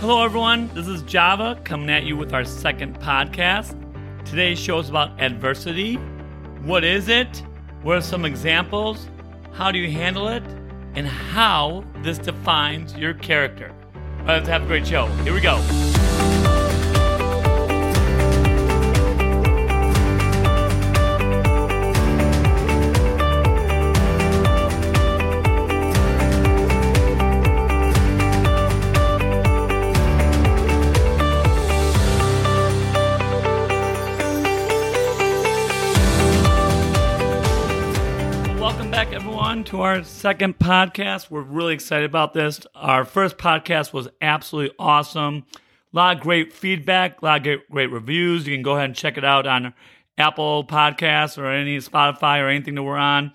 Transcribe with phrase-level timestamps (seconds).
[0.00, 0.68] Hello, everyone.
[0.74, 3.74] This is Java coming at you with our second podcast.
[4.26, 5.94] Today's show is about adversity.
[6.64, 7.42] What is it?
[7.82, 9.08] What are some examples?
[9.52, 10.42] How do you handle it?
[10.96, 13.72] And how this defines your character.
[14.26, 15.06] let's have a great show.
[15.24, 15.56] Here we go.
[39.66, 41.28] To our second podcast.
[41.28, 42.60] We're really excited about this.
[42.76, 45.44] Our first podcast was absolutely awesome.
[45.92, 48.46] A lot of great feedback, a lot of great, great reviews.
[48.46, 49.74] You can go ahead and check it out on
[50.16, 53.32] Apple Podcasts or any Spotify or anything that we're on.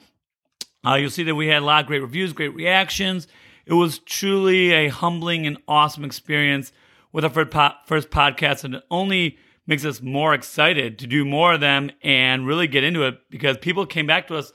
[0.87, 3.27] Uh, you'll see that we had a lot of great reviews, great reactions.
[3.65, 6.71] It was truly a humbling and awesome experience
[7.11, 9.37] with our first, po- first podcast, and it only
[9.67, 13.57] makes us more excited to do more of them and really get into it because
[13.57, 14.53] people came back to us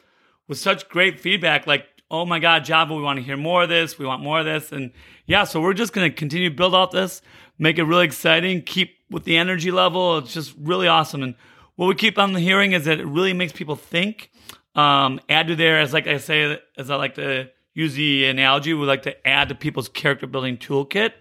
[0.49, 3.69] with such great feedback like oh my god java we want to hear more of
[3.69, 4.73] this we want more of this.
[4.73, 4.93] And
[5.27, 7.23] yeah so we're just going to continue to build off this
[7.59, 10.19] make it really exciting keep with the energy level.
[10.19, 11.23] It's just really awesome.
[11.23, 11.37] And
[11.77, 14.31] what we keep on hearing is that it really makes people think
[14.75, 18.73] um, add to their as like i say as i like to use the analogy
[18.73, 21.13] we like to add to people's character building toolkit.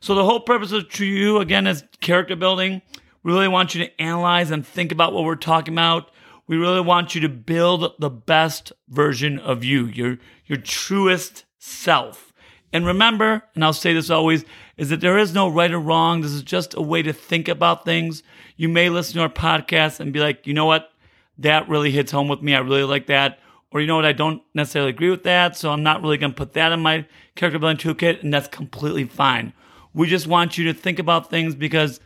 [0.00, 2.82] So the whole purpose of You again is character building.
[3.22, 6.10] We really want you to analyze and think about what we're talking about
[6.50, 12.32] we really want you to build the best version of you, your, your truest self.
[12.72, 14.44] And remember, and I'll say this always,
[14.76, 16.22] is that there is no right or wrong.
[16.22, 18.24] This is just a way to think about things.
[18.56, 20.90] You may listen to our podcast and be like, you know what?
[21.38, 22.52] That really hits home with me.
[22.56, 23.38] I really like that.
[23.70, 24.04] Or you know what?
[24.04, 25.56] I don't necessarily agree with that.
[25.56, 27.06] So I'm not really going to put that in my
[27.36, 28.24] character building toolkit.
[28.24, 29.52] And that's completely fine.
[29.94, 32.00] We just want you to think about things because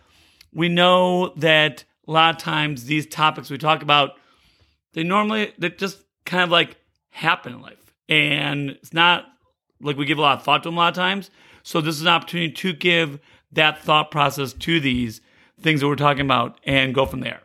[0.52, 4.18] we know that a lot of times these topics we talk about
[4.94, 6.76] they normally they just kind of like
[7.10, 9.26] happen in life, and it's not
[9.80, 11.30] like we give a lot of thought to them a lot of times.
[11.62, 13.20] So this is an opportunity to give
[13.52, 15.20] that thought process to these
[15.60, 17.40] things that we're talking about and go from there.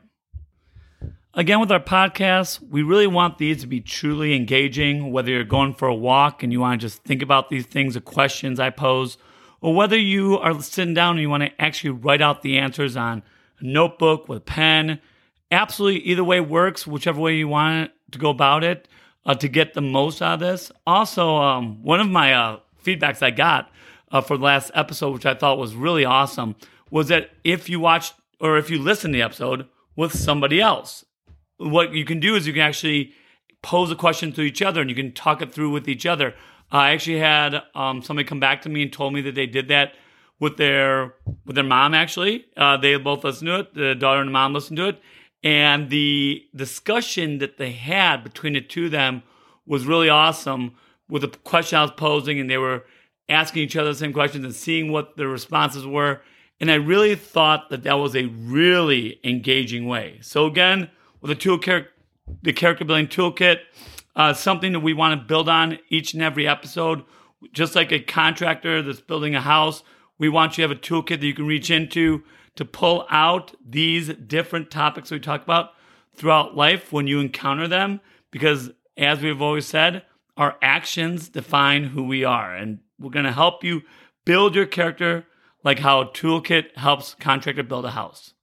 [1.36, 5.76] Again, with our podcasts, we really want these to be truly engaging, whether you're going
[5.76, 8.72] for a walk and you want to just think about these things, the questions I
[8.72, 9.18] pose,
[9.62, 12.98] or whether you are sitting down and you want to actually write out the answers
[12.98, 13.22] on
[13.60, 15.00] a notebook with a pen
[15.52, 18.88] absolutely either way works, whichever way you want to go about it
[19.26, 20.72] uh, to get the most out of this.
[20.86, 23.72] Also, um, one of my uh, feedbacks I got
[24.12, 26.56] uh, for the last episode, which I thought was really awesome,
[26.90, 31.06] was that if you watch or if you listen to the episode with somebody else,
[31.58, 33.14] what you can do is you can actually
[33.62, 36.34] pose a question to each other and you can talk it through with each other.
[36.72, 39.68] I actually had um, somebody come back to me and told me that they did
[39.70, 39.94] that
[40.40, 41.16] with their
[41.46, 41.94] with their mom.
[41.94, 43.74] Actually, uh, they both listened to it.
[43.74, 45.02] The daughter and the mom listened to it,
[45.44, 49.24] and the discussion that they had between the two of them
[49.66, 50.74] was really awesome
[51.08, 52.86] with the question I was posing, and they were
[53.30, 56.22] asking each other the same questions and seeing what the responses were.
[56.60, 60.20] And I really thought that that was a really engaging way.
[60.22, 60.90] So again,
[61.22, 61.60] with the tool
[62.44, 63.60] the character building toolkit,
[64.16, 67.04] uh, something that we want to build on each and every episode.
[67.54, 69.82] Just like a contractor that's building a house,
[70.18, 72.24] we want you to have a toolkit that you can reach into
[72.60, 75.70] to pull out these different topics we talk about
[76.14, 80.04] throughout life when you encounter them, because as we've always said,
[80.36, 82.54] our actions define who we are.
[82.54, 83.84] And we're going to help you
[84.26, 85.26] build your character
[85.64, 88.34] like how a Toolkit helps contractor build a house.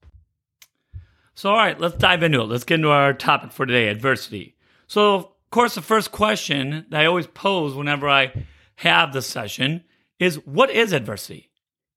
[1.35, 2.45] So, all right, let's dive into it.
[2.45, 4.57] Let's get into our topic for today adversity.
[4.87, 8.33] So, of course, the first question that I always pose whenever I
[8.77, 9.85] have the session
[10.19, 11.51] is what is adversity?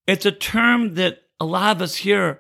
[0.06, 2.40] It's a term that a lot of us hear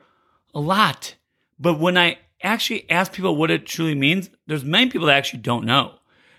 [0.53, 1.15] a lot.
[1.59, 5.41] But when I actually ask people what it truly means, there's many people that actually
[5.41, 5.95] don't know.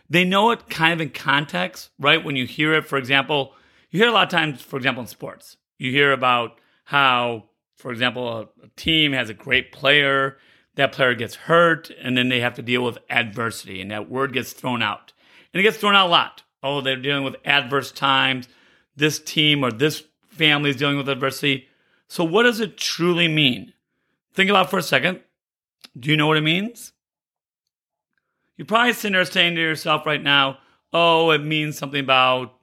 [0.09, 2.25] They know it kind of in context, right?
[2.25, 3.55] When you hear it, for example,
[3.91, 7.45] you hear a lot of times, for example, in sports, you hear about how,
[7.77, 10.39] for example, a, team has a great player,
[10.75, 14.33] that player gets hurt, and then they have to deal with adversity, and that word
[14.33, 15.13] gets thrown out.
[15.53, 16.43] And it gets thrown out a lot.
[16.63, 18.49] Oh, they're dealing with adverse times.
[18.97, 21.69] This team or this family is dealing with adversity.
[22.11, 23.73] So, what does it truly mean?
[24.35, 25.21] Think about for a second.
[25.97, 26.93] Do you know what it means?
[28.57, 30.59] You're probably sitting there saying to yourself right now,
[30.93, 32.57] oh, it means something about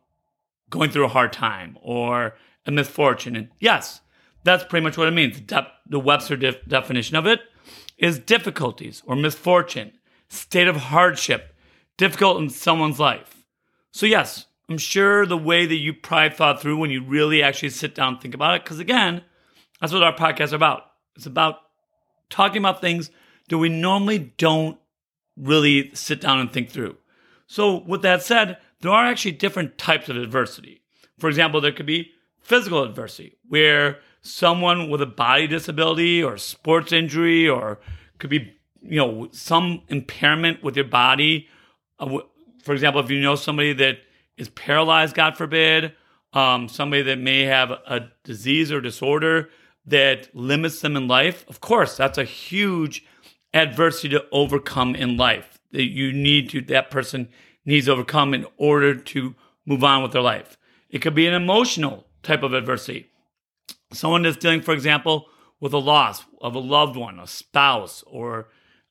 [0.69, 2.35] going through a hard time or
[2.65, 3.37] a misfortune.
[3.37, 4.01] And yes,
[4.43, 5.41] that's pretty much what it means.
[5.47, 7.39] The Webster def- definition of it
[7.97, 9.93] is difficulties or misfortune,
[10.27, 11.55] state of hardship,
[11.95, 13.45] difficult in someone's life.
[13.91, 17.69] So, yes, I'm sure the way that you probably thought through when you really actually
[17.69, 18.65] sit down and think about it.
[18.65, 19.21] Because again,
[19.79, 20.83] that's what our podcast is about.
[21.15, 21.59] It's about
[22.29, 23.11] talking about things
[23.49, 24.77] that we normally don't
[25.35, 26.97] really sit down and think through.
[27.47, 30.81] So, with that said, there are actually different types of adversity.
[31.17, 36.91] For example, there could be physical adversity, where someone with a body disability or sports
[36.91, 37.79] injury or
[38.17, 41.47] could be you know some impairment with your body
[41.99, 42.19] uh,
[42.63, 43.97] for example if you know somebody that
[44.37, 45.93] is paralyzed god forbid
[46.33, 49.49] um, somebody that may have a disease or disorder
[49.87, 53.05] that limits them in life of course that's a huge
[53.53, 57.27] adversity to overcome in life that you need to that person
[57.65, 59.35] needs to overcome in order to
[59.65, 60.57] move on with their life
[60.89, 63.09] it could be an emotional type of adversity
[63.93, 65.27] Someone that's dealing, for example,
[65.59, 68.49] with a loss of a loved one, a spouse, or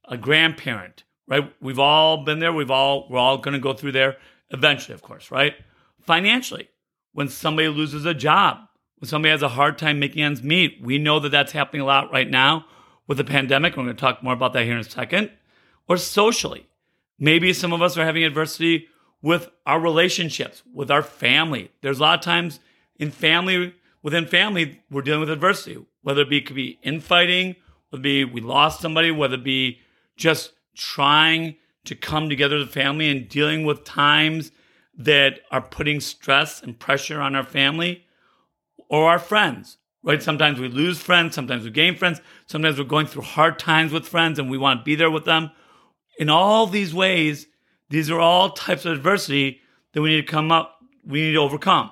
[0.09, 1.53] a grandparent, right?
[1.61, 2.53] We've all been there.
[2.53, 4.17] We've all we're all going to go through there
[4.51, 5.55] eventually, of course, right?
[6.01, 6.69] Financially,
[7.13, 8.59] when somebody loses a job,
[8.99, 11.87] when somebody has a hard time making ends meet, we know that that's happening a
[11.87, 12.67] lot right now
[13.07, 13.77] with the pandemic.
[13.77, 15.31] We're going to talk more about that here in a second.
[15.89, 16.67] Or socially,
[17.19, 18.89] maybe some of us are having adversity
[19.23, 21.71] with our relationships, with our family.
[21.83, 22.61] There's a lot of times
[22.99, 23.75] in family
[24.07, 27.57] within family, we're dealing with adversity, whether it be could be infighting,
[27.91, 29.81] whether it be we lost somebody, whether it be
[30.17, 34.53] just trying to come together as a family and dealing with times
[34.97, 38.06] that are putting stress and pressure on our family
[38.89, 40.23] or our friends, right?
[40.23, 44.09] Sometimes we lose friends, sometimes we gain friends, sometimes we're going through hard times with
[44.09, 45.51] friends and we want to be there with them.
[46.19, 47.47] In all these ways,
[47.91, 49.61] these are all types of adversity
[49.93, 51.91] that we need to come up, we need to overcome.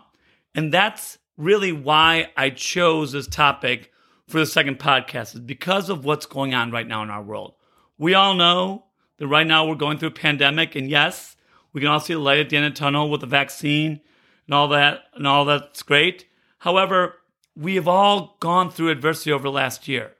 [0.54, 3.90] And that's really why I chose this topic
[4.28, 7.54] for the second podcast is because of what's going on right now in our world.
[7.98, 8.86] We all know
[9.18, 11.36] that right now we're going through a pandemic, and yes,
[11.72, 14.00] we can all see the light at the end of the tunnel with the vaccine
[14.46, 16.26] and all that, and all that's great.
[16.64, 17.14] However,
[17.56, 20.12] we have all gone through adversity over the last year,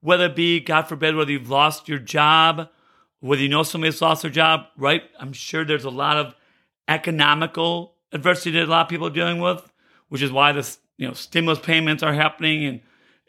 [0.00, 2.68] whether it be, God forbid, whether you've lost your job,
[3.20, 5.02] whether you know somebody's lost their job, right?
[5.18, 6.34] I'm sure there's a lot of
[6.88, 9.72] economical adversity that a lot of people are dealing with
[10.12, 12.80] which is why the you know stimulus payments are happening, and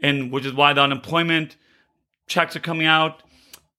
[0.01, 1.55] and which is why the unemployment
[2.27, 3.23] checks are coming out.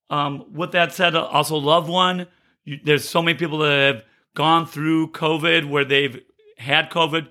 [0.08, 2.26] Um, with that said, also loved one.
[2.64, 4.04] You, there's so many people that have
[4.34, 6.18] gone through COVID where they've
[6.56, 7.28] had COVID.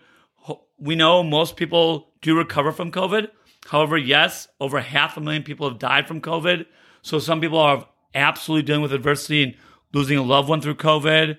[0.77, 3.29] We know most people do recover from COVID.
[3.67, 6.65] However, yes, over half a million people have died from COVID.
[7.01, 9.55] So some people are absolutely dealing with adversity and
[9.93, 11.37] losing a loved one through COVID.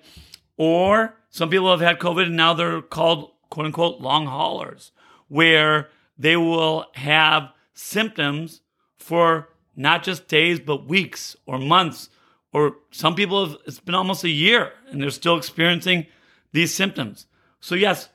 [0.57, 4.93] Or some people have had COVID and now they're called quote unquote long haulers,
[5.29, 5.89] where
[6.19, 8.61] they will have symptoms
[8.97, 12.09] for not just days, but weeks or months.
[12.53, 16.07] Or some people have, it's been almost a year and they're still experiencing
[16.53, 17.27] these symptoms.
[17.61, 18.09] So, yes,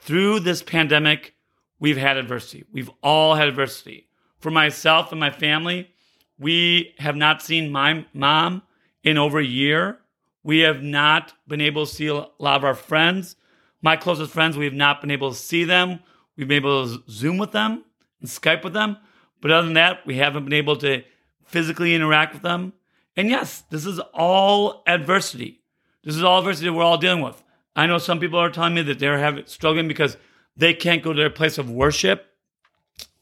[0.00, 1.34] through this pandemic,
[1.78, 2.64] we've had adversity.
[2.72, 4.08] We've all had adversity.
[4.38, 5.90] For myself and my family,
[6.38, 8.62] we have not seen my mom
[9.04, 9.98] in over a year.
[10.42, 13.36] We have not been able to see a lot of our friends
[13.82, 16.00] my closest friends, we have not been able to see them.
[16.36, 17.84] We've been able to Zoom with them
[18.20, 18.98] and Skype with them.
[19.40, 21.02] But other than that, we haven't been able to
[21.44, 22.74] physically interact with them.
[23.16, 25.62] And yes, this is all adversity.
[26.04, 27.42] This is all adversity we're all dealing with.
[27.76, 30.16] I know some people are telling me that they're having struggling because
[30.56, 32.26] they can't go to their place of worship.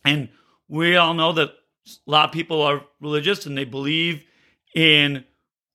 [0.04, 0.28] And
[0.68, 4.24] we all know that a lot of people are religious and they believe
[4.74, 5.24] in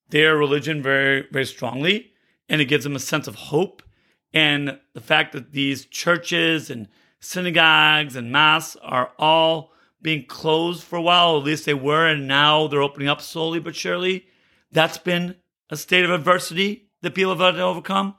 [0.10, 2.12] their religion very, very strongly.
[2.50, 3.84] And it gives them a sense of hope
[4.34, 6.88] and the fact that these churches and
[7.20, 12.28] synagogues and mosques are all being closed for a while, at least they were, and
[12.28, 14.26] now they're opening up slowly but surely.
[14.72, 15.36] That's been
[15.70, 18.16] a state of adversity that people have had to overcome.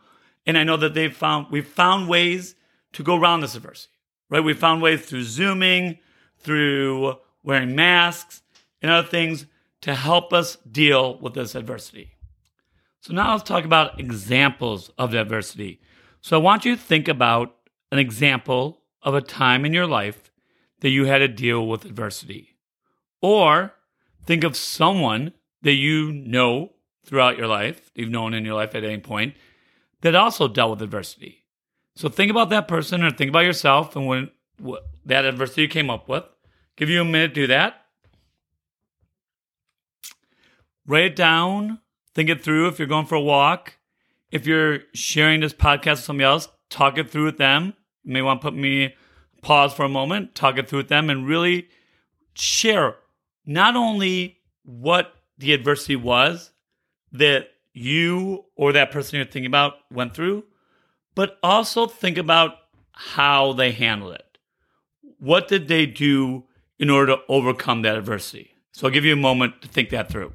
[0.47, 2.55] And I know that they've found we've found ways
[2.93, 3.93] to go around this adversity.
[4.31, 4.43] Right?
[4.43, 5.99] We've found ways through zooming,
[6.39, 8.43] through wearing masks,
[8.83, 9.47] and other things
[9.83, 12.13] to help us deal with this adversity.
[13.01, 15.81] So now let's talk about examples of adversity.
[16.23, 17.55] So I want you to think about
[17.93, 20.33] an example of a time in your life
[20.81, 22.57] that you had to deal with adversity.
[23.21, 23.75] Or
[24.25, 26.73] think of someone that you know
[27.05, 29.35] throughout your life, you've known in your life at any point,
[30.05, 31.45] that also dealt with adversity.
[31.97, 35.69] So think about that person or think about yourself and when what, that adversity you
[35.69, 36.25] came up with.
[36.77, 37.87] Give you a minute to do that.
[40.87, 41.81] Write it down,
[42.15, 43.75] think it through if you're going for a walk
[44.35, 47.73] if you're sharing this podcast with somebody else, talk it through with them.
[48.03, 48.97] You may want to put me
[49.43, 51.69] pause for a moment, talk it through with them, and really
[52.35, 52.97] share
[53.47, 56.51] not only what the adversity was
[57.13, 60.45] that you or that person you're thinking about went through,
[61.15, 62.55] but also think about
[62.93, 64.39] how they handled it.
[65.19, 66.45] What did they do
[66.79, 68.53] in order to overcome that adversity?
[68.73, 70.33] So I'll give you a moment to think that through.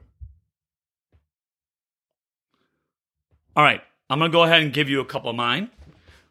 [3.56, 5.70] All right, I'm going to go ahead and give you a couple of mine.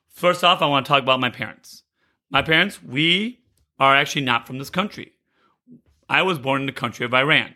[0.08, 1.82] First off, I want to talk about my parents.
[2.30, 3.40] My parents, we
[3.78, 5.12] are actually not from this country.
[6.08, 7.54] I was born in the country of Iran.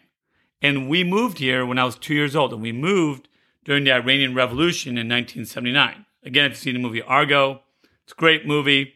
[0.60, 2.52] And we moved here when I was two years old.
[2.52, 3.28] And we moved
[3.64, 6.06] during the Iranian Revolution in 1979.
[6.24, 7.62] Again, if you've seen the movie Argo,
[8.04, 8.94] it's a great movie.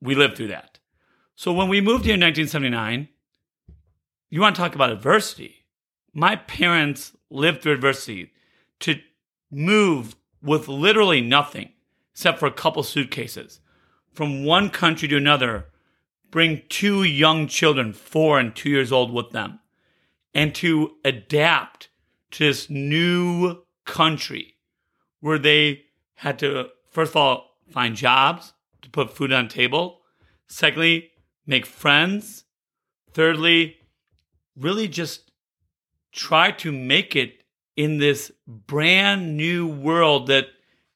[0.00, 0.78] We lived through that.
[1.34, 3.08] So when we moved here in 1979,
[4.28, 5.66] you want to talk about adversity.
[6.12, 8.32] My parents lived through adversity
[8.80, 9.00] to
[9.50, 11.70] move with literally nothing
[12.12, 13.60] except for a couple suitcases
[14.12, 15.66] from one country to another,
[16.30, 19.60] bring two young children, four and two years old, with them,
[20.34, 21.88] and to adapt
[22.32, 24.54] to this new country
[25.18, 25.82] where they
[26.14, 30.00] had to, first of all, find jobs to put food on table.
[30.46, 31.10] Secondly,
[31.44, 32.44] make friends.
[33.12, 33.76] Thirdly,
[34.56, 35.32] really just
[36.12, 37.42] try to make it
[37.76, 40.46] in this brand new world that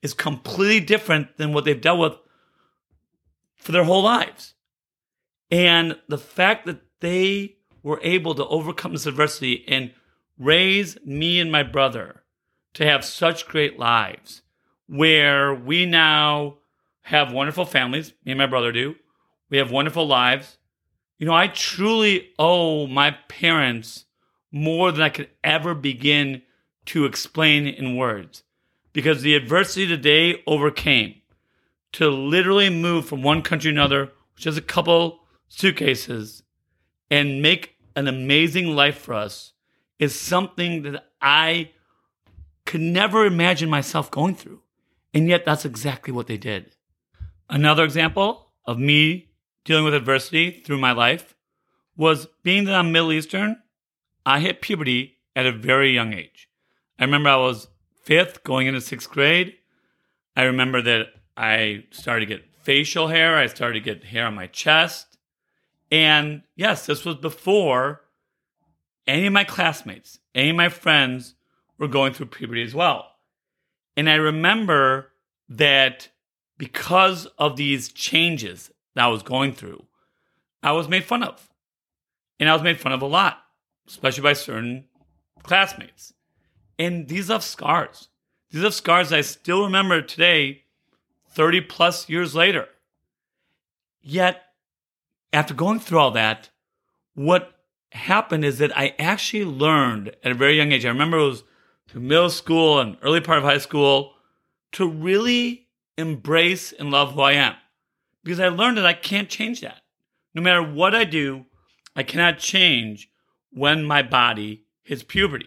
[0.02, 2.18] is completely different than what they've dealt with
[3.56, 4.54] for their whole lives.
[5.50, 9.92] And the fact that they were able to overcome this adversity and
[10.38, 12.23] raise me and my brother
[12.74, 14.42] to have such great lives
[14.86, 16.58] where we now
[17.02, 18.94] have wonderful families, me and my brother do.
[19.50, 20.58] We have wonderful lives.
[21.18, 24.04] You know, I truly owe my parents
[24.50, 26.42] more than I could ever begin
[26.86, 28.42] to explain in words
[28.92, 31.16] because the adversity today overcame
[31.92, 36.42] to literally move from one country to another, which is a couple suitcases,
[37.10, 39.52] and make an amazing life for us
[39.98, 41.70] is something that I
[42.66, 44.62] could never imagine myself going through.
[45.12, 46.74] And yet, that's exactly what they did.
[47.48, 49.30] Another example of me
[49.64, 51.34] dealing with adversity through my life
[51.96, 53.56] was being that I'm Middle Eastern,
[54.26, 56.48] I hit puberty at a very young age.
[56.98, 57.68] I remember I was
[58.02, 59.54] fifth going into sixth grade.
[60.36, 61.06] I remember that
[61.36, 65.18] I started to get facial hair, I started to get hair on my chest.
[65.90, 68.00] And yes, this was before
[69.06, 71.34] any of my classmates, any of my friends
[71.78, 73.10] were going through puberty as well.
[73.96, 75.12] And I remember
[75.48, 76.08] that
[76.58, 79.84] because of these changes that I was going through,
[80.62, 81.48] I was made fun of.
[82.40, 83.38] And I was made fun of a lot,
[83.86, 84.86] especially by certain
[85.42, 86.14] classmates.
[86.78, 88.08] And these left scars.
[88.50, 90.64] These left scars I still remember today,
[91.30, 92.68] 30 plus years later.
[94.00, 94.42] Yet,
[95.32, 96.50] after going through all that,
[97.14, 97.54] what
[97.92, 100.84] happened is that I actually learned at a very young age.
[100.84, 101.44] I remember it was
[101.94, 104.14] through middle school and early part of high school
[104.72, 107.54] to really embrace and love who I am.
[108.24, 109.82] Because I learned that I can't change that.
[110.34, 111.46] No matter what I do,
[111.94, 113.08] I cannot change
[113.52, 115.46] when my body hits puberty.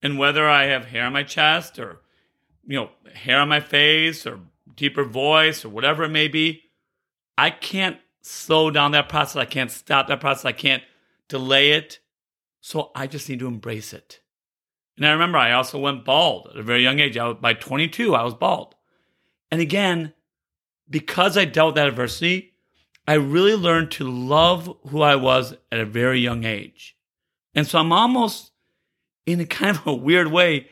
[0.00, 2.02] And whether I have hair on my chest or,
[2.64, 4.38] you know, hair on my face or
[4.76, 6.62] deeper voice or whatever it may be,
[7.36, 9.34] I can't slow down that process.
[9.34, 10.44] I can't stop that process.
[10.44, 10.84] I can't
[11.26, 11.98] delay it.
[12.60, 14.21] So I just need to embrace it.
[15.02, 17.18] And I remember I also went bald at a very young age.
[17.18, 18.76] I was, by 22, I was bald.
[19.50, 20.12] And again,
[20.88, 22.52] because I dealt with that adversity,
[23.08, 26.96] I really learned to love who I was at a very young age.
[27.52, 28.52] And so I'm almost
[29.26, 30.68] in a kind of a weird way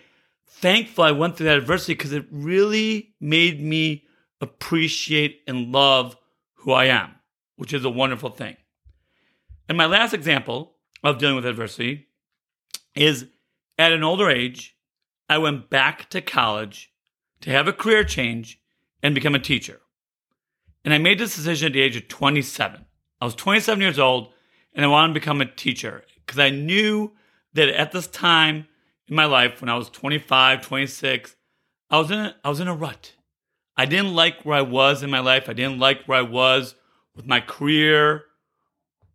[0.47, 4.05] thankful I went through that adversity because it really made me
[4.41, 6.17] appreciate and love
[6.55, 7.17] who I am,
[7.57, 8.57] which is a wonderful thing.
[9.69, 12.07] And my last example of dealing with adversity
[12.95, 13.27] is
[13.81, 14.77] at an older age,
[15.27, 16.93] I went back to college
[17.41, 18.61] to have a career change
[19.03, 19.81] and become a teacher.
[20.85, 22.85] And I made this decision at the age of 27.
[23.23, 24.35] I was 27 years old
[24.75, 27.13] and I wanted to become a teacher because I knew
[27.55, 28.67] that at this time
[29.09, 31.37] in my life, when I was 25, 26,
[31.89, 33.15] I was in a, I was in a rut.
[33.79, 35.49] I didn't like where I was in my life.
[35.49, 36.75] I didn't like where I was
[37.17, 38.25] with my career.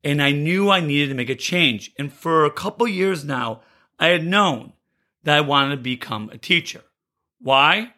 [0.03, 1.91] And I knew I needed to make a change.
[1.99, 3.61] And for a couple years now,
[3.99, 4.73] I had known
[5.23, 6.81] that I wanted to become a teacher.
[7.39, 7.93] Why?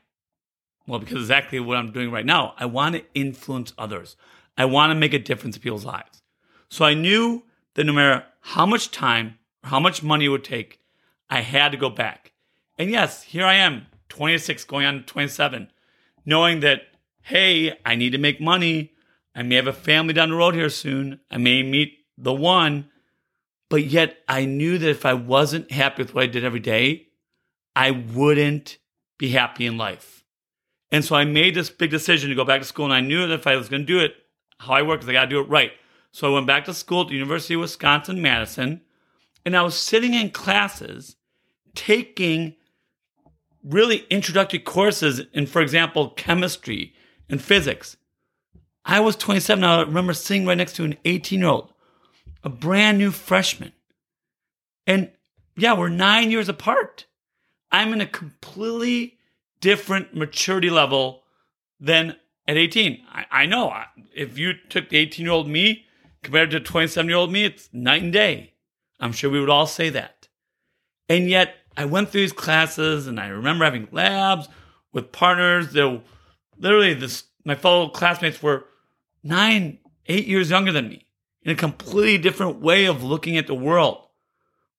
[0.88, 2.54] Well, because exactly what I'm doing right now.
[2.58, 4.16] I want to influence others.
[4.58, 6.22] I want to make a difference in people's lives.
[6.70, 7.44] So I knew
[7.76, 10.80] that no matter how much time or how much money it would take,
[11.30, 12.32] I had to go back.
[12.78, 15.70] And yes, here I am, 26 going on 27,
[16.26, 16.84] knowing that,
[17.22, 18.94] hey, I need to make money.
[19.36, 21.20] I may have a family down the road here soon.
[21.30, 22.90] I may meet the one.
[23.70, 27.08] But yet I knew that if I wasn't happy with what I did every day,
[27.76, 28.78] I wouldn't
[29.18, 30.24] be happy in life.
[30.92, 32.86] And so I made this big decision to go back to school.
[32.86, 34.16] And I knew that if I was going to do it,
[34.60, 35.72] how I work is I got to do it right.
[36.12, 38.82] So I went back to school at the University of Wisconsin Madison.
[39.46, 41.16] And I was sitting in classes
[41.76, 42.56] taking
[43.64, 46.94] really introductory courses in, for example, chemistry
[47.30, 47.98] and physics.
[48.86, 49.64] I was 27.
[49.64, 51.74] I remember sitting right next to an 18 year old,
[52.48, 53.74] a brand new freshman.
[54.88, 55.12] And
[55.58, 57.06] yeah, we're nine years apart.
[57.74, 59.18] I'm in a completely
[59.60, 61.24] different maturity level
[61.78, 62.16] than
[62.48, 63.04] at 18.
[63.12, 63.78] I, I know
[64.16, 65.88] if you took the 18 year old me
[66.24, 68.54] compared to 27 year old me, it's night and day.
[68.98, 70.30] I'm sure we would all say that.
[71.10, 74.48] And yet, I went through these classes and I remember having labs
[74.94, 76.02] with partners that
[76.58, 78.68] literally this, my fellow classmates were
[79.22, 81.07] nine, eight years younger than me
[81.48, 84.04] in a completely different way of looking at the world.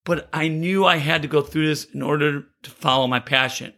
[0.05, 3.73] But I knew I had to go through this in order to follow my passion.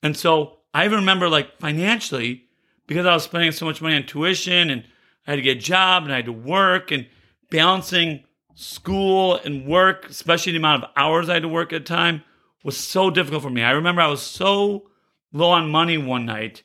[0.00, 2.44] And so I remember like financially,
[2.86, 4.84] because I was spending so much money on tuition and
[5.26, 7.08] I had to get a job and I had to work and
[7.50, 8.22] balancing
[8.54, 12.22] school and work, especially the amount of hours I had to work at a time,
[12.62, 13.64] was so difficult for me.
[13.64, 14.88] I remember I was so
[15.32, 16.62] low on money one night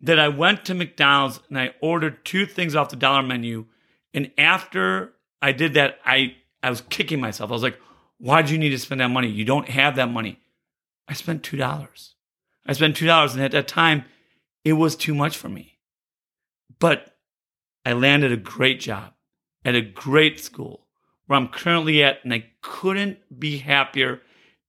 [0.00, 3.66] that I went to McDonald's and I ordered two things off the dollar menu.
[4.14, 7.50] And after I did that, I, I was kicking myself.
[7.50, 7.78] I was like,
[8.18, 9.28] why do you need to spend that money?
[9.28, 10.38] You don't have that money.
[11.08, 12.12] I spent $2.
[12.66, 13.32] I spent $2.
[13.32, 14.04] And at that time,
[14.64, 15.78] it was too much for me.
[16.78, 17.16] But
[17.84, 19.12] I landed a great job
[19.64, 20.86] at a great school
[21.26, 24.20] where I'm currently at, and I couldn't be happier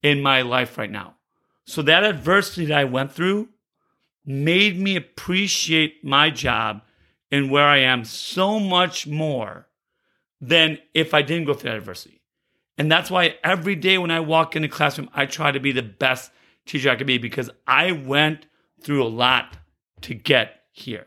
[0.02, 1.14] in my life right now.
[1.66, 3.48] So that adversity that I went through
[4.24, 6.82] made me appreciate my job
[7.34, 9.66] and where I am so much more
[10.40, 12.20] than if I didn't go through that adversity.
[12.78, 15.72] And that's why every day when I walk in the classroom, I try to be
[15.72, 16.30] the best
[16.64, 18.46] teacher I could be because I went
[18.84, 19.56] through a lot
[20.02, 21.06] to get here.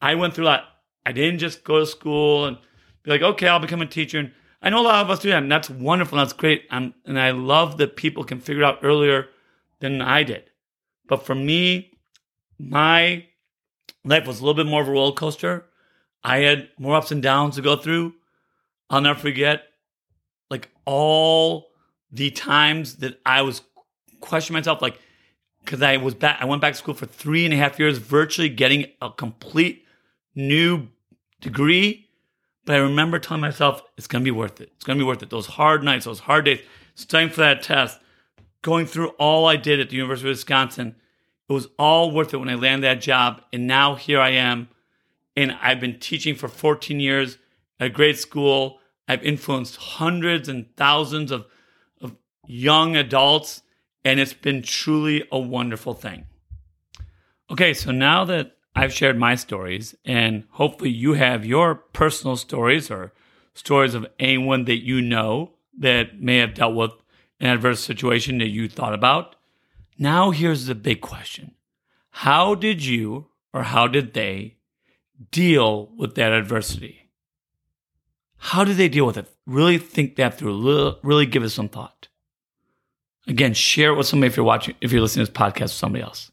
[0.00, 0.64] I went through a lot.
[1.04, 2.58] I didn't just go to school and
[3.02, 4.20] be like, okay, I'll become a teacher.
[4.20, 4.32] And
[4.62, 6.18] I know a lot of us do that, and that's wonderful.
[6.18, 6.62] That's great.
[6.70, 9.30] and I love that people can figure it out earlier
[9.80, 10.44] than I did.
[11.08, 11.98] But for me,
[12.56, 13.26] my
[14.06, 15.66] life was a little bit more of a roller coaster.
[16.24, 18.14] I had more ups and downs to go through.
[18.88, 19.64] I'll never forget,
[20.50, 21.68] like all
[22.10, 23.62] the times that I was
[24.20, 24.98] questioning myself, like
[25.64, 27.98] because I was back, I went back to school for three and a half years,
[27.98, 29.84] virtually getting a complete
[30.34, 30.88] new
[31.40, 32.06] degree
[32.66, 34.72] but I remember telling myself, it's going to be worth it.
[34.74, 35.30] It's going to be worth it.
[35.30, 36.60] Those hard nights, those hard days,
[36.96, 38.00] studying for that test,
[38.60, 40.96] going through all I did at the University of Wisconsin,
[41.48, 43.42] it was all worth it when I landed that job.
[43.52, 44.68] And now here I am.
[45.36, 47.38] And I've been teaching for 14 years
[47.78, 48.80] at a great school.
[49.06, 51.46] I've influenced hundreds and thousands of,
[52.00, 53.62] of young adults.
[54.04, 56.26] And it's been truly a wonderful thing.
[57.50, 62.90] Okay, so now that I've shared my stories, and hopefully you have your personal stories
[62.90, 63.12] or
[63.54, 66.90] stories of anyone that you know that may have dealt with
[67.40, 69.35] an adverse situation that you thought about.
[69.98, 71.54] Now, here's the big question
[72.10, 74.56] How did you or how did they
[75.30, 77.10] deal with that adversity?
[78.38, 79.28] How did they deal with it?
[79.46, 80.96] Really think that through.
[81.02, 82.08] Really give it some thought.
[83.26, 85.70] Again, share it with somebody if you're watching, if you're listening to this podcast with
[85.72, 86.30] somebody else.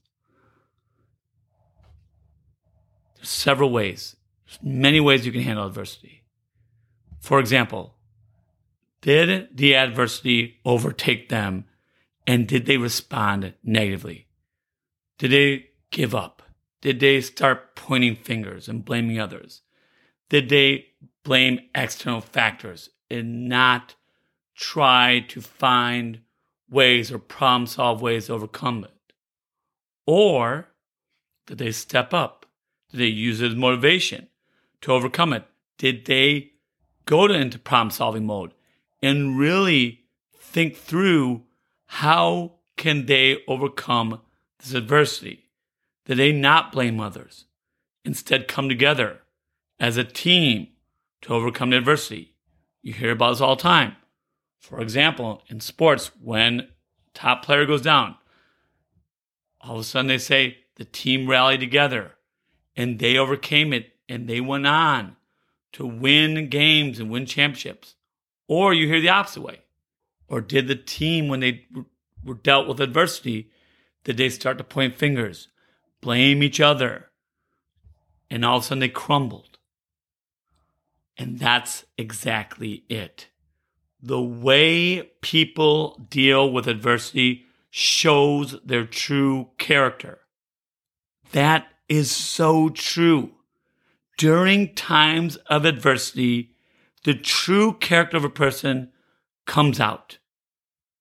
[3.16, 4.16] There's several ways.
[4.46, 6.24] There's many ways you can handle adversity.
[7.20, 7.96] For example,
[9.02, 11.66] did the adversity overtake them
[12.26, 14.28] and did they respond negatively?
[15.18, 16.42] Did they give up?
[16.82, 19.62] Did they start pointing fingers and blaming others?
[20.30, 20.88] Did they
[21.24, 23.96] blame external factors and not
[24.56, 26.22] try to find
[26.70, 29.14] ways or problem solve ways to overcome it?
[30.06, 30.70] Or
[31.46, 32.44] did they step up
[32.94, 34.28] did they use it as motivation
[34.82, 35.46] to overcome it?
[35.80, 36.52] Did they
[37.06, 38.54] go into problem solving mode
[39.02, 40.02] and really
[40.38, 41.42] think through
[41.94, 44.20] how can they overcome
[44.58, 45.52] this adversity?
[46.06, 47.46] Did they not blame others?
[48.04, 49.20] Instead, come together
[49.80, 50.70] as a team
[51.22, 52.34] to overcome the adversity.
[52.82, 53.96] You hear about this all the time.
[54.60, 56.68] For example, in sports, when
[57.14, 58.16] top player goes down,
[59.62, 62.14] all of a sudden they say the team rallied together
[62.76, 65.16] and they overcame it and they went on
[65.74, 67.94] to win games and win championships.
[68.48, 69.63] Or you hear the opposite way.
[70.28, 71.68] Or did the team, when they
[72.24, 73.52] were dealt with adversity,
[74.04, 75.50] did they start to point fingers,
[76.02, 77.10] blame each other,
[78.30, 79.58] and all of a sudden they crumbled?
[81.18, 83.28] And that's exactly it.
[84.02, 90.20] The way people deal with adversity shows their true character
[91.32, 93.32] That is so true.
[94.18, 96.56] During times of adversity,
[97.04, 98.93] the true character of a person
[99.46, 100.18] comes out.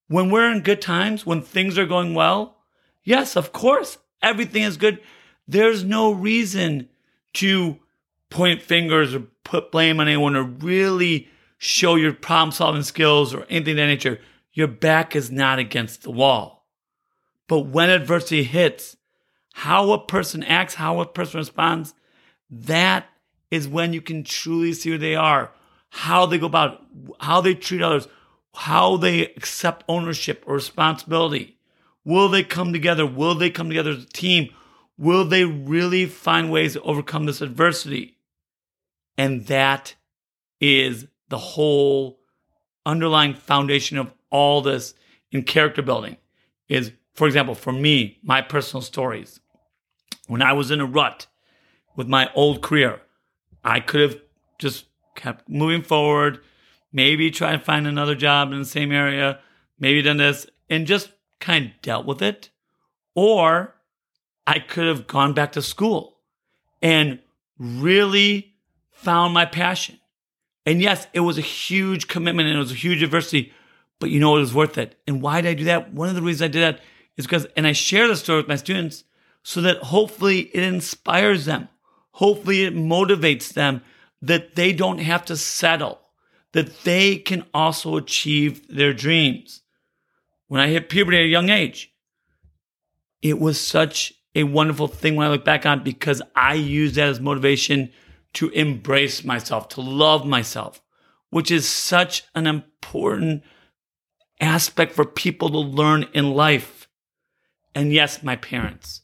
[0.08, 2.58] When we're in good times, when things are going well,
[3.02, 5.00] yes, of course, everything is good.
[5.48, 6.88] There's no reason
[7.34, 7.78] to
[8.30, 11.28] point fingers or put blame on anyone or really
[11.58, 14.18] show your problem solving skills or anything of that nature.
[14.52, 16.66] Your back is not against the wall.
[17.48, 18.96] But when adversity hits,
[19.54, 21.94] how a person acts, how a person responds,
[22.50, 23.06] that
[23.50, 25.52] is when you can truly see who they are,
[25.90, 26.80] how they go about, it,
[27.20, 28.08] how they treat others,
[28.54, 31.56] how they accept ownership or responsibility.
[32.04, 33.06] Will they come together?
[33.06, 34.52] Will they come together as a team?
[34.98, 38.18] Will they really find ways to overcome this adversity?
[39.16, 39.94] And that
[40.60, 42.20] is the whole
[42.84, 44.94] underlying foundation of all this
[45.30, 46.16] in character building
[46.68, 49.40] is, for example, for me, my personal stories.
[50.26, 51.26] When I was in a rut
[51.96, 53.02] with my old career,
[53.64, 54.20] I could have
[54.58, 56.40] just kept moving forward,
[56.92, 59.40] maybe try and find another job in the same area,
[59.78, 62.50] maybe done this and just kind of dealt with it.
[63.14, 63.74] Or
[64.46, 66.18] I could have gone back to school
[66.80, 67.18] and
[67.58, 68.54] really
[68.90, 69.98] found my passion.
[70.64, 73.52] And yes, it was a huge commitment and it was a huge adversity,
[73.98, 74.96] but you know, it was worth it.
[75.06, 75.92] And why did I do that?
[75.92, 76.80] One of the reasons I did that
[77.16, 79.04] is because, and I share the story with my students
[79.42, 81.68] so that hopefully it inspires them.
[82.12, 83.82] Hopefully it motivates them
[84.20, 86.00] that they don't have to settle,
[86.52, 89.62] that they can also achieve their dreams.
[90.48, 91.92] When I hit puberty at a young age,
[93.22, 97.08] it was such a wonderful thing when I look back on because I used that
[97.08, 97.90] as motivation
[98.34, 100.82] to embrace myself, to love myself,
[101.30, 103.42] which is such an important
[104.40, 106.88] aspect for people to learn in life.
[107.74, 109.02] And yes, my parents,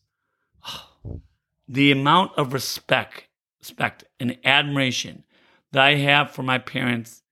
[1.68, 3.24] the amount of respect,
[3.58, 5.24] respect and admiration
[5.72, 7.22] that I have for my parents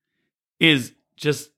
[0.59, 1.51] is just,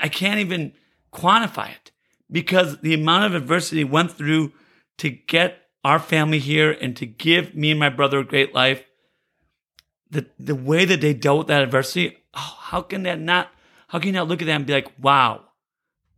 [0.00, 0.72] I can't even
[1.12, 1.90] quantify it
[2.30, 4.52] because the amount of adversity went through
[4.98, 8.84] to get our family here and to give me and my brother a great life.
[10.10, 13.50] The the way that they dealt with that adversity, oh, how can that not
[13.88, 15.42] how can you not look at that and be like, wow,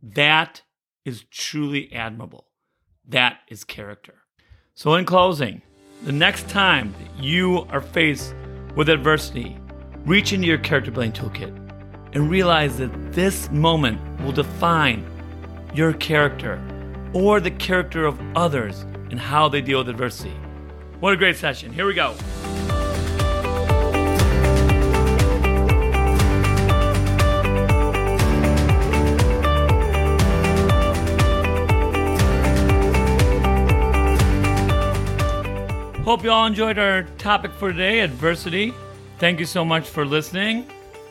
[0.01, 0.61] that
[1.05, 2.47] is truly admirable.
[3.07, 4.15] That is character.
[4.75, 5.61] So in closing,
[6.03, 8.35] the next time that you are faced
[8.75, 9.57] with adversity,
[10.05, 11.55] reach into your character building toolkit
[12.13, 15.05] and realize that this moment will define
[15.73, 16.61] your character
[17.13, 20.33] or the character of others and how they deal with adversity.
[20.99, 21.71] What a great session.
[21.71, 22.15] Here we go.
[36.03, 38.73] Hope you all enjoyed our topic for today adversity.
[39.19, 40.67] Thank you so much for listening.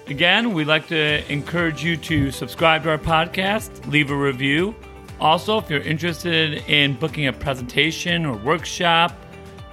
[0.08, 4.74] Again, we'd like to encourage you to subscribe to our podcast, leave a review.
[5.20, 9.16] Also, if you're interested in booking a presentation or workshop,